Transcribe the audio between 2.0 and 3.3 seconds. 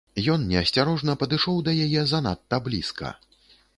занадта блізка.